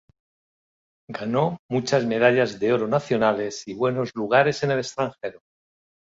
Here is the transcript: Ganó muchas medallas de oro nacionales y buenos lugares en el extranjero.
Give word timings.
Ganó 1.09 1.59
muchas 1.69 2.07
medallas 2.07 2.59
de 2.59 2.73
oro 2.73 2.87
nacionales 2.87 3.67
y 3.67 3.75
buenos 3.75 4.15
lugares 4.15 4.63
en 4.63 4.71
el 4.71 4.79
extranjero. 4.79 5.43